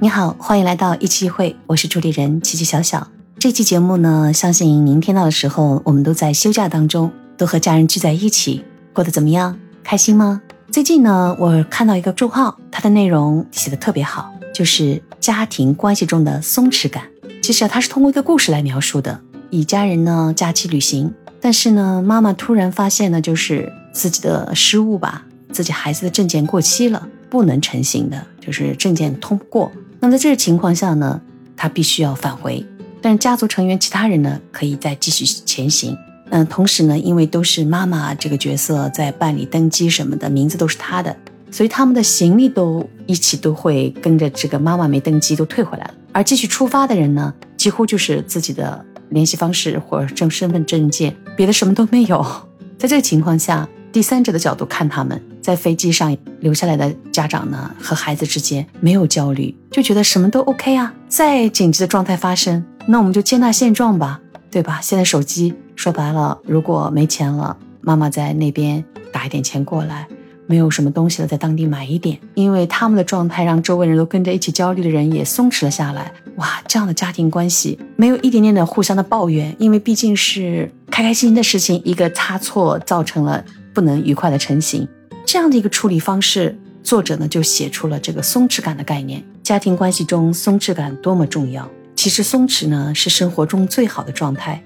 [0.00, 3.08] 你好，欢迎来到一期一会，我是主理人琪琪小小。
[3.36, 9.58] 这期节目呢，相信您听到的时候，我们都在休假当中，都和家人聚在一起，过得怎么样？
[9.82, 10.40] 开心吗？
[10.70, 17.02] 最近呢，我看到一个账号，它的内容写的特别好，就是家庭关系中的松弛感。
[17.42, 19.20] 其实啊，它是通过一个故事来描述的，
[19.50, 29.72] 一家人呢假期旅行，但是呢，妈妈突然发现呢，就是自己的失误吧，自己孩子的证件过期了，不能成行的，就是证件通不过。
[30.00, 31.20] 那在这个情况下呢，
[31.56, 32.64] 他必须要返回。
[33.00, 35.96] 但是家族成员其他人呢，可以再继续前行。
[36.30, 41.16] 嗯，同时呢，因为都是妈妈这个角色在办理登机什么的，名字都是她的，
[41.50, 45.94] 所以他们的行李都一起都会跟着这个妈妈没登机都退回来了。
[46.12, 52.24] 而继续出发的人呢，几乎就是自己的联系方式或者证身份证件，别的什么都没有。
[52.78, 60.94] 在这个情况下，第三者的角度看他们，在飞机上留下来的家长呢，和孩子之间没有焦虑，就觉得什么都 OK 啊。
[61.08, 62.64] 再紧急的状态发生。
[62.86, 64.78] 那我们就接纳现状吧，对吧？
[64.82, 70.06] 现在手机说白了，如果没钱了，妈妈在那边打一点钱过来，
[70.46, 72.18] 没有什么东西了，在当地买一点。
[72.34, 76.12] 因为他们的状态让周围人都跟着一起焦虑的人也松弛了下来。
[76.36, 83.44] 哇，这样的家庭关系没有一点点的互相的抱怨，因为毕竟是开开心心的事情，一个差错造成了
[83.78, 84.88] 不能愉快的成型。
[85.24, 89.22] 这样的一个处理方式，作者呢就写出了这个松弛感的概念。
[89.40, 91.70] 家庭关系中松弛感多么重要。
[91.94, 94.60] 其实松弛呢是生活中最好的状态。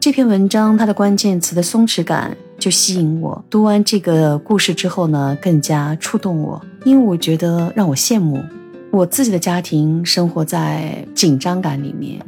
[0.00, 3.44] 这篇文章它的关键词的松弛感就吸引我。
[3.50, 8.42] 读完这个故事之后呢，更加触动我，因为我觉得让我羡慕。
[8.90, 12.18] 我自己的家庭生活在紧张感里面。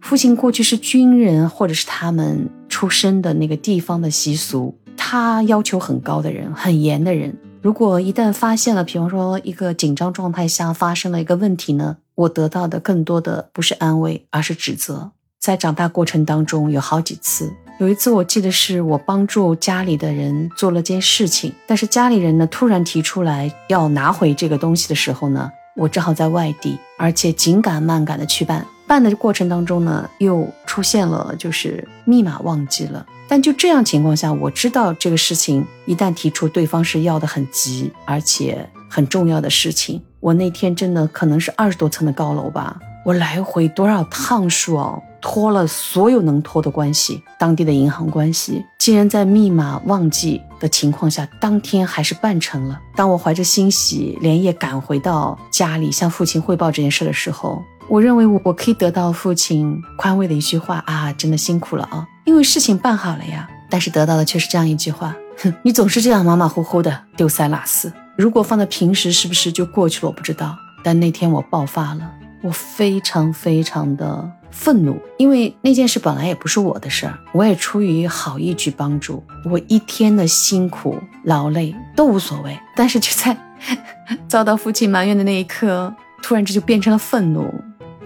[0.00, 4.74] 父亲过去是军人，或者是他们出生的那个地方的习俗，
[5.08, 7.32] 他要求很高的人，很严的人。
[7.62, 11.98] 如果一旦发现了，比方说一个紧张状态下发生了一个问题呢？
[12.16, 15.12] 我得到的更多的不是安慰，而是指责。
[15.38, 28.66] 在长大过程当中，有好几次，有一次我记得是我帮助家里的人做了件事情，但是家里人呢突然提出来要拿回这个东西的时候呢，我正好在外地，而且紧赶慢赶的去办。
[28.86, 33.04] 办的过程当中呢，又出现了就是密码忘记了。
[33.28, 40.00] 但就这样情况下，我知道这个事情一旦提出，对方是要的很急，而且很重要的事情。
[40.20, 52.80] 我那天真的可能是二十多层的高楼吧，我来回多少趟数啊，托了所有能托的关系，当地的银行关系，竟然在密码忘记的情况下，当天还是办成了。
[52.94, 63.48] 当我怀着欣喜连夜赶回到家里向父亲汇报这件事的时候，我认为我我可以得到父亲宽慰的一句话啊，真的辛苦了啊，因为事情办好了呀。
[63.70, 67.92] 但是得到的却是这样一句话：哼， 你总是这样马马虎虎的，丢三落四。
[68.16, 70.08] 如果放在平时，是不是就过去了？
[70.08, 70.56] 我不知道。
[70.82, 72.10] 但那天我爆发了，
[72.42, 82.58] 我非常非常的愤怒，因为那件事本来也不是我的事儿，我也出于好意去帮助，我一天的辛苦劳累都无所谓。
[82.74, 83.36] 但是就在
[84.28, 87.52] 遭到父亲埋怨的那一刻，突然这就变成了愤怒。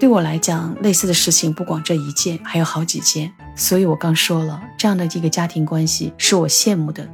[0.00, 3.30] 对我来讲，类似的事情不光这一件，还有好几件。
[3.54, 7.06] 所以我刚说了，这样的一个家庭关系是我羡慕的。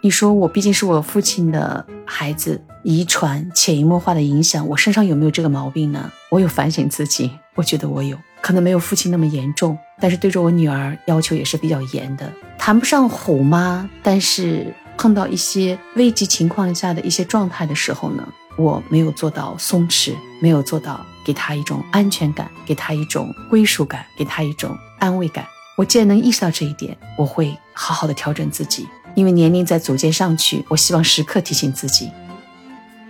[0.00, 6.10] 你说我毕竟是我父亲的孩子，遗传潜移默化的影响，我身上有没有这个毛病呢？
[6.30, 25.46] 我有反省自己，我觉得我有，可能没有父亲那么严重，但是对着我女儿要求也是比较严的，谈不上虎妈，但是碰到一些危急情况下的一些状态的时候呢，我没有做到松弛，没有做到给他一种安全感，给他一种归属感，给他一种安慰感。
[25.76, 28.86] 我既然能意识到这一点，我会好好的调整自己。
[29.14, 32.10] 因为年龄在逐渐上去，我希望时刻提醒自己。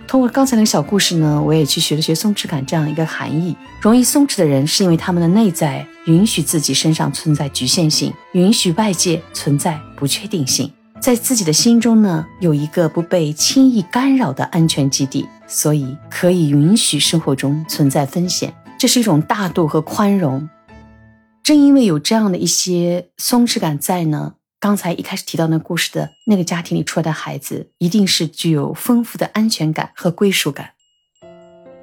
[0.07, 3.55] 通过刚才那个小故事呢，我也去学了学松弛感这样一个含义。
[3.79, 10.69] 容易松弛的人，是因为他们的内在允许自己身上存在局限性，允许外界存在不确定性，
[11.01, 18.53] 在自己的心中呢，有一个不被轻易干扰的安全基地，所以可以允许生活中存在风险。
[18.77, 20.47] 这是一种大度和宽容。
[21.41, 24.35] 正因为有这样的一些松弛感在呢。
[24.59, 30.69] 刚才一开始提到那故事的那个家庭里出来的孩子，一定是具有丰富的安全感和归属感。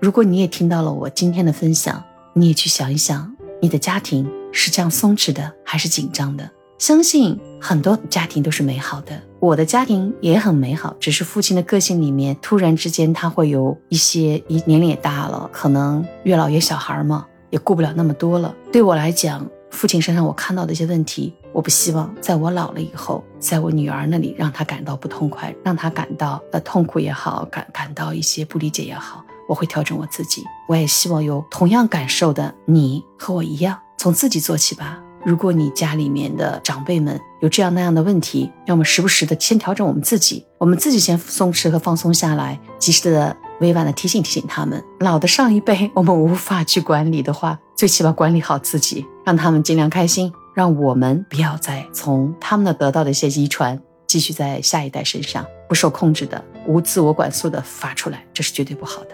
[0.01, 2.05] 如果你也听到了我今天的分享，
[2.35, 6.49] 你也去想一想，你的家庭是这样松弛的还是紧张的？
[6.79, 18.55] 相信很多家庭都是美好的，我的家庭也很美好，只是父亲的个性里面突然之间他会有一些，一年龄也大了，可能越老越小孩嘛，也顾不了那么多了。
[18.71, 21.35] 对我来讲，父亲身上我看到的一些问题。
[21.53, 29.25] 我不希望在我老了以后，在我女儿那里让她感到不痛快，让她感到呃痛苦也好，感感到一些不理解也好。
[29.49, 30.45] 我会调整我自己。
[30.69, 35.03] 我也希望有同样感受的你和我一样，从自己做起吧。
[35.29, 44.83] 如果你家里面的长辈们有这样那样的问题，让我们时不时的先调整我们自己，我们自己先松弛和放松下来，及时的委婉的提醒提醒他们。
[45.01, 59.11] 老的上一辈我们无法去管理的话， 最起码管理好自己，让他们尽量开心，让我们不要再从他们的得到的一些遗传继续在下一代身上不受控制的无自我管束的发出来，这是绝对不好的。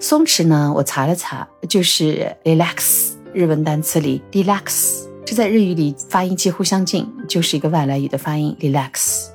[0.00, 5.04] 松弛呢，我查了查，就是 relax，日文单词里 relax。
[5.24, 8.54] 这在日语里发音几乎相近，就是一个外来语的发音。
[8.60, 9.28] Relax，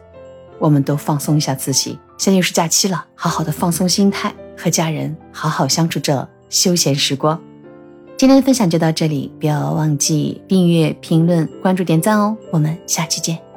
[0.59, 1.97] 我们都放松一下自己。
[2.17, 7.41] 现在又是假期了，好好的放松心态，和家人好好相处这休闲时光。
[8.17, 12.37] 今天的分享就到这里，不要忘记订阅、评论、关注、点赞哦。
[12.51, 13.48] 我们下期见。